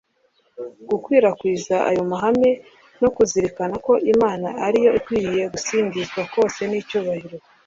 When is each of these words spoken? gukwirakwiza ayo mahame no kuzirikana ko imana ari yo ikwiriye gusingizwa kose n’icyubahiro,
gukwirakwiza 0.89 1.75
ayo 1.89 2.01
mahame 2.11 2.51
no 3.01 3.09
kuzirikana 3.15 3.75
ko 3.85 3.93
imana 4.13 4.47
ari 4.67 4.77
yo 4.85 4.91
ikwiriye 4.99 5.43
gusingizwa 5.53 6.21
kose 6.33 6.61
n’icyubahiro, 6.67 7.37